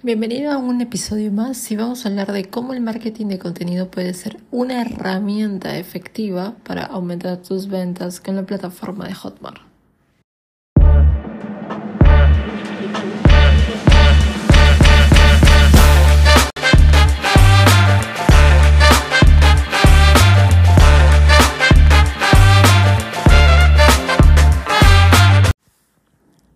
[0.00, 3.90] Bienvenido a un episodio más y vamos a hablar de cómo el marketing de contenido
[3.90, 9.60] puede ser una herramienta efectiva para aumentar tus ventas con la plataforma de Hotmart.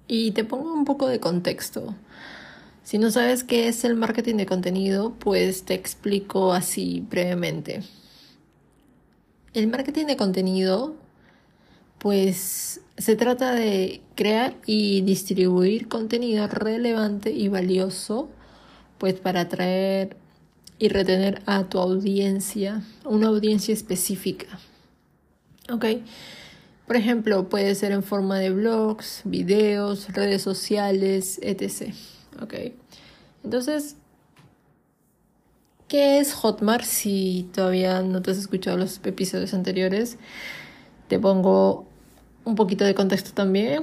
[0.07, 1.97] Y te pongo un poco de contexto.
[2.93, 7.83] Si no sabes qué es el marketing de contenido, pues te explico así brevemente.
[9.55, 10.95] El marketing de contenido,
[11.97, 18.29] pues se trata de crear y distribuir contenido relevante y valioso,
[18.99, 20.19] pues para atraer
[20.79, 24.59] y retener a tu audiencia, una audiencia específica.
[25.71, 25.86] ¿Ok?
[26.86, 31.95] Por ejemplo, puede ser en forma de blogs, videos, redes sociales, etc.
[32.42, 32.81] Ok.
[33.45, 33.97] Entonces,
[35.89, 36.84] ¿qué es Hotmart?
[36.84, 40.19] Si todavía no te has escuchado los episodios anteriores,
[41.08, 41.86] te pongo
[42.44, 43.83] un poquito de contexto también.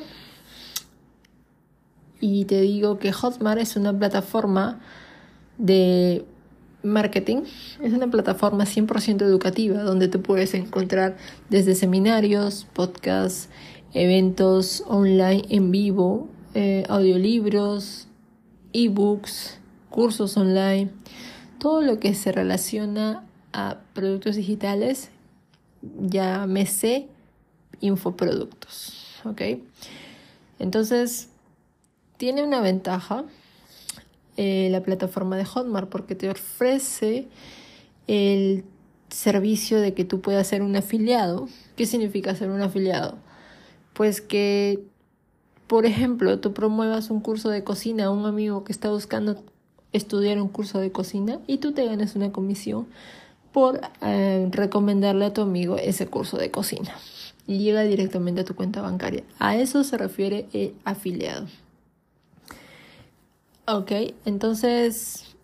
[2.21, 4.79] Y te digo que Hotmart es una plataforma
[5.57, 6.25] de
[6.83, 7.43] marketing.
[7.81, 11.17] Es una plataforma 100% educativa donde te puedes encontrar
[11.49, 13.49] desde seminarios, podcasts,
[13.93, 18.07] eventos online en vivo, eh, audiolibros,
[18.73, 19.58] ebooks,
[19.89, 20.89] cursos online,
[21.59, 23.23] todo lo que se relaciona
[23.53, 25.09] a productos digitales,
[25.81, 27.07] llámese
[27.81, 29.21] infoproductos.
[29.25, 29.41] ¿Ok?
[30.59, 31.29] Entonces,
[32.17, 33.25] tiene una ventaja
[34.37, 37.27] eh, la plataforma de Hotmart porque te ofrece
[38.07, 38.63] el
[39.09, 41.49] servicio de que tú puedas ser un afiliado.
[41.75, 43.17] ¿Qué significa ser un afiliado?
[43.93, 44.83] Pues que
[45.69, 49.43] por ejemplo, tú promuevas un curso de cocina a un amigo que está buscando
[49.93, 52.87] estudiar un curso de cocina y tú te ganas una comisión
[53.51, 56.93] por eh, recomendarle a tu amigo ese curso de cocina.
[57.47, 59.23] Y llega directamente a tu cuenta bancaria.
[59.39, 61.47] A eso se refiere el afiliado.
[63.65, 63.91] Ok,
[64.25, 65.35] entonces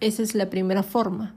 [0.00, 1.34] esa es la primera forma.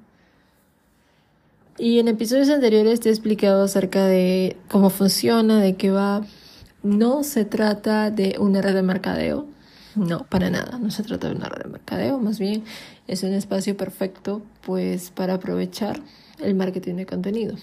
[1.79, 6.23] Y en episodios anteriores te he explicado acerca de cómo funciona, de qué va,
[6.81, 9.45] no se trata de una red de mercadeo,
[9.97, 12.63] no, para nada, no se trata de una red de mercadeo, más bien
[13.07, 15.99] es un espacio perfecto pues para aprovechar
[16.39, 17.55] el marketing de contenido.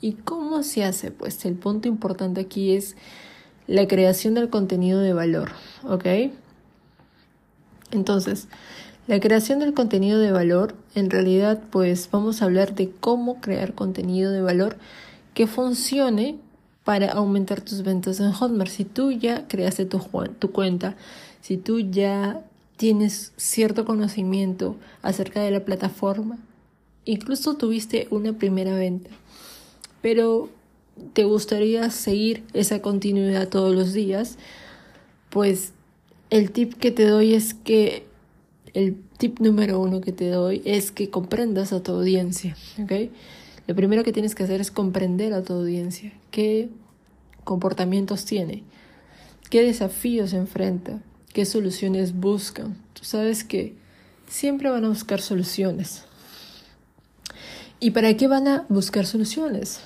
[0.00, 1.10] ¿Y cómo se hace?
[1.10, 2.96] Pues el punto importante aquí es
[3.66, 5.50] la creación del contenido de valor,
[5.84, 6.06] ¿ok?
[7.90, 8.48] Entonces,
[9.06, 13.74] la creación del contenido de valor, en realidad pues vamos a hablar de cómo crear
[13.74, 14.78] contenido de valor
[15.34, 16.38] que funcione
[16.84, 18.70] para aumentar tus ventas en Hotmart.
[18.70, 19.98] Si tú ya creaste tu,
[20.38, 20.96] tu cuenta,
[21.40, 22.44] si tú ya
[22.76, 26.38] tienes cierto conocimiento acerca de la plataforma,
[27.04, 29.10] incluso tuviste una primera venta,
[30.02, 30.48] pero
[31.12, 34.38] te gustaría seguir esa continuidad todos los días,
[35.30, 35.72] pues
[36.30, 38.06] el tip que te doy es que
[38.72, 43.10] el tip número uno que te doy es que comprendas a tu audiencia, ¿ok?
[43.66, 46.68] Lo primero que tienes que hacer es comprender a tu audiencia, qué
[47.44, 48.62] comportamientos tiene,
[49.50, 52.76] qué desafíos enfrenta, qué soluciones buscan.
[52.92, 53.74] Tú sabes que
[54.28, 56.04] siempre van a buscar soluciones.
[57.78, 59.80] ¿Y para qué van a buscar soluciones?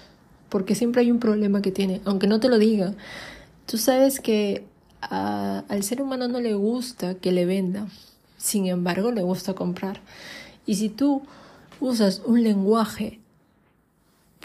[0.48, 2.94] Porque siempre hay un problema que tiene, aunque no te lo diga.
[3.66, 4.64] Tú sabes que
[5.00, 7.88] al ser humano no le gusta que le venda,
[8.38, 10.00] sin embargo le gusta comprar.
[10.66, 11.22] Y si tú
[11.80, 13.20] usas un lenguaje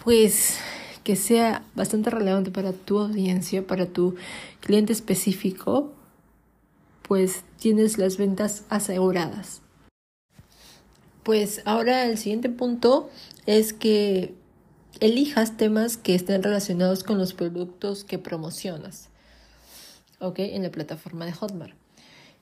[0.04, 0.58] pues
[1.04, 4.16] que sea bastante relevante para tu audiencia, para tu
[4.60, 5.92] cliente específico,
[7.10, 9.64] pues tienes las ventas aseguradas.
[11.24, 13.10] Pues ahora el siguiente punto
[13.48, 14.36] es que
[15.00, 19.10] elijas temas que estén relacionados con los productos que promocionas,
[20.20, 20.38] ¿ok?
[20.38, 21.74] En la plataforma de Hotmart.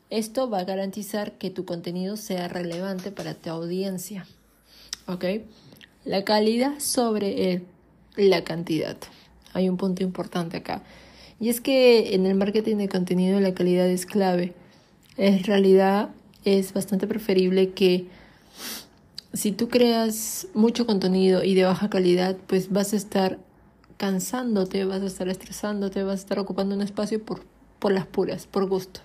[0.10, 4.28] Esto va a garantizar que tu contenido sea relevante para tu audiencia,
[5.06, 5.24] ¿ok?
[6.04, 7.64] La calidad sobre
[8.18, 8.98] la cantidad.
[9.54, 10.84] Hay un punto importante acá.
[11.40, 14.54] Y es que en el marketing de contenido la calidad es clave.
[15.18, 16.10] En realidad
[16.46, 18.08] es bastante preferible que
[19.34, 23.38] si tú creas mucho contenido y de baja calidad, pues vas a estar
[23.98, 27.42] cansándote, vas a estar estresándote, vas a estar ocupando un espacio por,
[27.80, 29.02] por las puras, por gusto.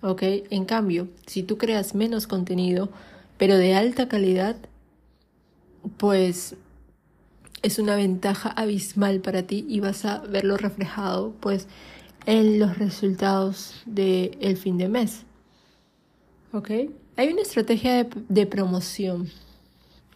[0.00, 0.22] ¿Ok?
[0.50, 2.90] En cambio, si tú creas menos contenido,
[3.38, 4.56] pero de alta calidad,
[5.96, 6.56] pues
[7.62, 11.68] es una ventaja abismal para ti y vas a verlo reflejado pues
[12.26, 15.22] en los resultados del el fin de mes.
[16.52, 16.70] ¿Ok?
[17.16, 19.30] Hay una estrategia de, promoción.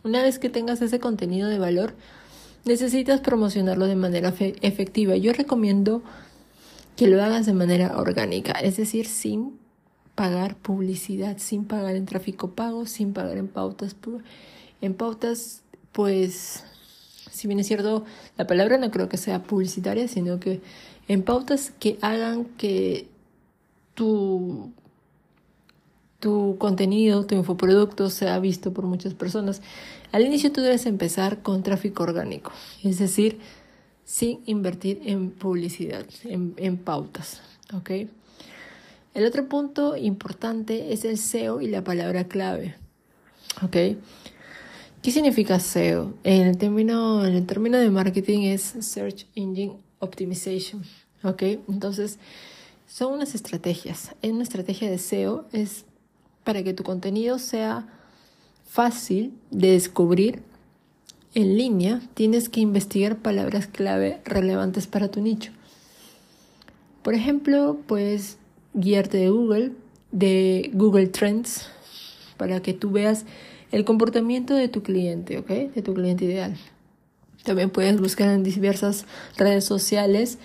[0.02, 1.94] Una vez que tengas ese contenido de valor,
[2.64, 5.16] necesitas promocionarlo de manera efectiva.
[5.16, 6.02] Yo recomiendo
[6.96, 9.58] que lo hagas de manera orgánica, es decir, sin
[10.14, 13.94] pagar publicidad, sin pagar en tráfico pago, sin pagar en pautas.
[14.80, 15.62] En pautas,
[15.92, 16.64] pues,
[17.36, 18.04] si bien es cierto,
[18.36, 20.60] la palabra no creo que sea publicitaria, sino que
[21.08, 23.08] en pautas que hagan que
[23.94, 24.72] tu,
[26.18, 29.62] tu contenido, tu infoproducto sea visto por muchas personas.
[30.12, 32.52] Al inicio tú debes empezar con tráfico orgánico,
[32.82, 33.38] es decir,
[34.04, 37.42] sin invertir en publicidad, en, en pautas.
[39.14, 42.76] El otro punto importante es el SEO y la palabra clave.
[43.62, 43.76] ¿ok?
[45.06, 46.14] ¿Qué significa SEO?
[46.24, 50.82] En el término, en el término de marketing es Search Engine Optimization.
[51.22, 51.42] ¿Ok?
[51.68, 52.18] Entonces,
[52.88, 54.16] son unas estrategias.
[54.24, 55.84] Una estrategia de SEO es
[56.42, 57.86] para que tu contenido sea
[58.66, 60.42] fácil de descubrir
[61.34, 65.52] en línea, tienes que investigar palabras clave relevantes para tu nicho.
[67.04, 68.38] Por ejemplo, puedes
[68.74, 69.70] guiarte de Google,
[70.10, 71.68] de Google Trends,
[72.36, 73.24] para que tú veas
[73.72, 75.48] el comportamiento de tu cliente, ¿ok?
[75.74, 76.56] De tu cliente ideal.
[77.44, 80.38] También puedes buscar en diversas redes sociales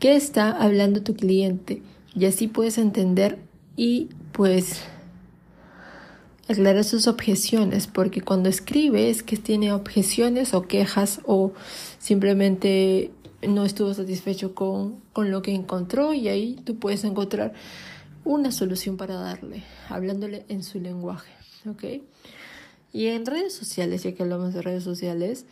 [0.00, 1.82] qué está hablando tu cliente
[2.14, 3.38] y así puedes entender
[3.76, 4.80] y pues
[6.48, 11.52] aclarar sus objeciones, porque cuando escribe es que tiene objeciones o quejas o
[11.98, 13.10] simplemente
[13.46, 17.52] no estuvo satisfecho con, con lo que encontró y ahí tú puedes encontrar
[18.24, 21.32] una solución para darle, hablándole en su lenguaje,
[21.68, 21.84] ¿ok?
[22.96, 25.44] Y en redes sociales, ya que hablamos de redes sociales,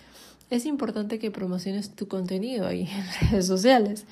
[0.49, 2.89] es importante que promociones tu contenido ahí
[3.21, 4.07] en redes sociales.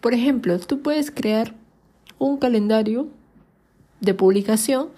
[0.00, 1.56] Por ejemplo, tú puedes crear
[2.20, 3.08] un calendario
[4.00, 4.90] de publicación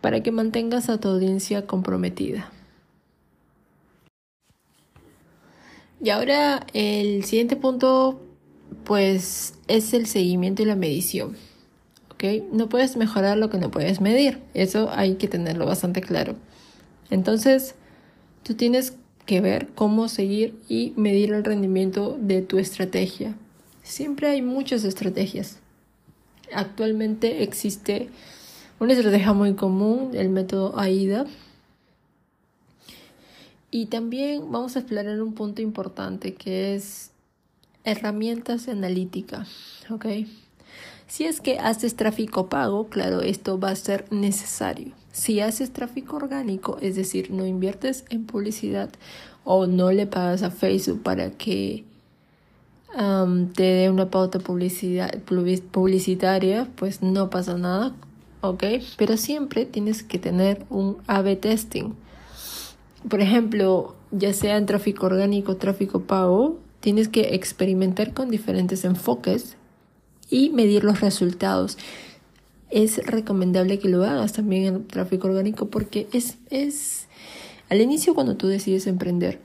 [0.00, 2.52] para que mantengas a tu audiencia comprometida.
[6.00, 8.22] Y ahora el siguiente punto
[8.84, 11.36] pues es el seguimiento y la medición.
[12.52, 14.40] No puedes mejorar lo que no puedes medir.
[14.54, 16.36] Eso hay que tenerlo bastante claro.
[17.10, 17.74] Entonces,
[18.42, 18.94] tú tienes
[19.24, 23.34] que ver cómo seguir y medir el rendimiento de tu estrategia.
[23.82, 25.58] Siempre hay muchas estrategias.
[26.52, 28.08] Actualmente existe
[28.80, 31.26] una estrategia muy común, el método AIDA.
[33.70, 37.10] Y también vamos a explorar un punto importante que es
[37.84, 39.46] herramientas de analítica.
[39.90, 40.06] ¿ok?
[41.08, 44.92] Si es que haces tráfico pago, claro, esto va a ser necesario.
[45.10, 48.90] Si haces tráfico orgánico, es decir, no inviertes en publicidad
[49.42, 51.84] o no le pagas a Facebook para que
[53.54, 55.18] te dé una pauta publicidad,
[55.70, 57.94] publicitaria, pues no pasa nada,
[58.42, 58.64] ¿ok?
[58.96, 61.94] Pero siempre tienes que tener un A-B testing.
[63.08, 69.56] Por ejemplo, ya sea en tráfico orgánico tráfico pago, tienes que experimentar con diferentes enfoques
[70.30, 71.78] y medir los resultados.
[72.70, 77.06] Es recomendable que lo hagas también en tráfico orgánico porque es, es
[77.68, 79.40] al inicio cuando tú decides emprender.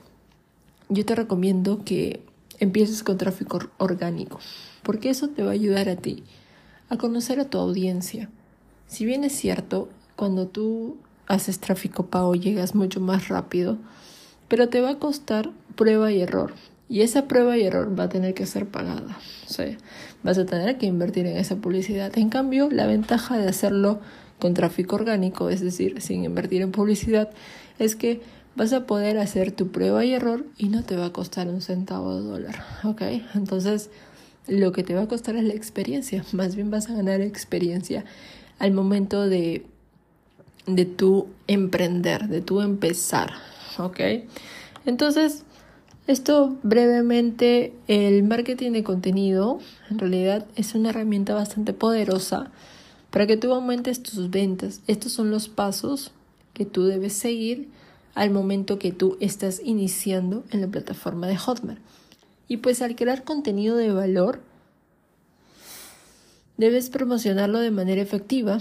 [0.88, 2.20] Yo te recomiendo que
[2.58, 4.38] empieces con tráfico orgánico,
[4.82, 6.22] porque eso te va a ayudar a ti
[6.88, 8.28] a conocer a tu audiencia.
[8.86, 13.78] Si bien es cierto, cuando tú haces tráfico pago llegas mucho más rápido,
[14.48, 16.54] pero te va a costar prueba y error.
[16.94, 19.18] Y esa prueba y error va a tener que ser pagada.
[19.48, 19.76] O sea,
[20.22, 22.16] vas a tener que invertir en esa publicidad.
[22.16, 23.98] En cambio, la ventaja de hacerlo
[24.38, 27.30] con tráfico orgánico, es decir, sin invertir en publicidad,
[27.80, 28.20] es que
[28.54, 31.62] vas a poder hacer tu prueba y error y no te va a costar un
[31.62, 33.02] centavo de dólar, ¿ok?
[33.34, 33.90] Entonces,
[34.46, 38.04] lo que te va a costar es la experiencia, más bien vas a ganar experiencia
[38.60, 39.66] al momento de,
[40.68, 43.32] de tu emprender, de tu empezar,
[43.78, 43.98] ¿ok?
[44.86, 45.42] Entonces,
[46.06, 49.58] esto brevemente, el marketing de contenido
[49.90, 52.50] en realidad es una herramienta bastante poderosa
[53.10, 54.82] para que tú aumentes tus ventas.
[54.86, 56.12] Estos son los pasos
[56.52, 57.68] que tú debes seguir
[58.14, 61.80] al momento que tú estás iniciando en la plataforma de Hotmart.
[62.48, 64.40] Y pues al crear contenido de valor,
[66.56, 68.58] debes promocionarlo de manera efectiva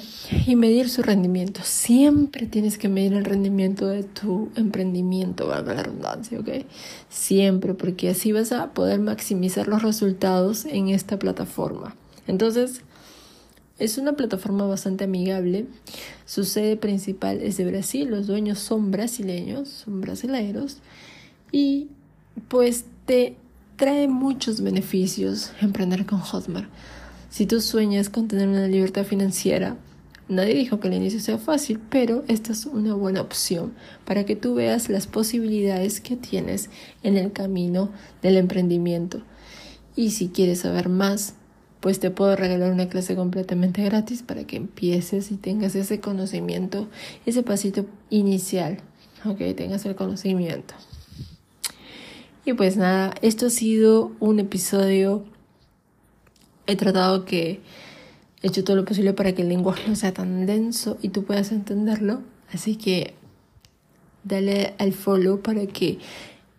[0.47, 1.61] y medir su rendimiento.
[1.63, 6.49] Siempre tienes que medir el rendimiento de tu emprendimiento, valga la redundancia, ¿ok?
[7.09, 11.95] Siempre, porque así vas a poder maximizar los resultados en esta plataforma.
[12.25, 12.81] Entonces,
[13.77, 15.65] es una plataforma bastante amigable.
[16.25, 20.77] Su sede principal es de Brasil, los dueños son brasileños, son brasileños
[21.51, 21.89] y
[22.47, 23.35] pues te
[23.75, 26.69] trae muchos beneficios emprender con Hotmart.
[27.33, 29.75] Si tú sueñas con tener una libertad financiera,
[30.29, 33.73] Nadie dijo que el inicio sea fácil, pero esta es una buena opción
[34.05, 36.69] para que tú veas las posibilidades que tienes
[37.01, 37.89] en el camino
[38.21, 39.23] del emprendimiento.
[39.95, 41.33] Y si quieres saber más,
[41.81, 46.87] pues te puedo regalar una clase completamente gratis para que empieces y tengas ese conocimiento,
[47.25, 48.77] ese pasito inicial,
[49.25, 50.75] ok, tengas el conocimiento.
[52.45, 55.25] Y pues nada, esto ha sido un episodio,
[56.67, 57.61] he tratado que
[58.41, 61.23] he hecho todo lo posible para que el lenguaje no sea tan denso y tú
[61.23, 63.13] puedas entenderlo, así que
[64.23, 65.99] dale al follow para que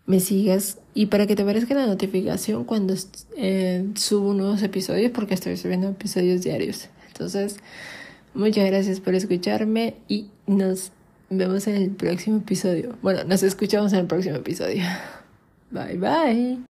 [0.07, 2.95] me sigas y para que te aparezca la notificación cuando
[3.37, 6.89] eh, subo nuevos episodios porque estoy subiendo episodios diarios.
[7.09, 7.57] Entonces,
[8.35, 10.93] muchas gracias por escucharme y nos
[11.31, 12.97] vemos en el próximo episodio.
[13.03, 14.83] Bueno, nos escuchamos en el próximo episodio.
[15.71, 16.74] Bye bye.